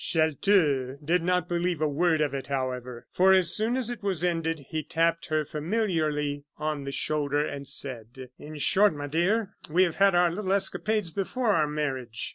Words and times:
Chelteux 0.03 0.97
did 1.05 1.21
not 1.21 1.47
believe 1.47 1.79
a 1.79 1.87
word 1.87 2.21
of 2.21 2.33
it, 2.33 2.47
however; 2.47 3.05
for, 3.11 3.33
as 3.33 3.53
soon 3.53 3.77
as 3.77 3.91
it 3.91 4.01
was 4.01 4.23
ended, 4.23 4.65
he 4.69 4.81
tapped 4.81 5.27
her 5.27 5.45
familiarly 5.45 6.43
on 6.57 6.85
the 6.85 6.91
shoulder, 6.91 7.45
and 7.45 7.67
said: 7.67 8.31
"In 8.39 8.57
short, 8.57 8.95
my 8.95 9.05
dear, 9.05 9.53
we 9.69 9.83
have 9.83 9.97
had 9.97 10.15
our 10.15 10.31
little 10.31 10.53
escapades 10.53 11.11
before 11.11 11.51
our 11.53 11.67
marriage." 11.67 12.29